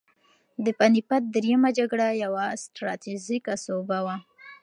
د 0.63 0.65
پاني 0.77 1.01
پت 1.07 1.23
درېیمه 1.35 1.69
جګړه 1.77 2.07
یوه 2.23 2.45
ستراتیژیکه 2.63 3.53
سوبه 3.65 3.99
وه. 4.05 4.15